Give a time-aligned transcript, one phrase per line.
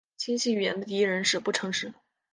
[0.17, 1.93] 清晰语言的敌人是不诚实。